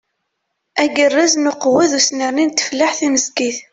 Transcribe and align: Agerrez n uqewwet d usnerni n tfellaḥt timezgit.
Agerrez 0.83 1.33
n 1.37 1.49
uqewwet 1.51 1.91
d 1.91 1.93
usnerni 1.99 2.45
n 2.45 2.51
tfellaḥt 2.51 2.97
timezgit. 2.99 3.57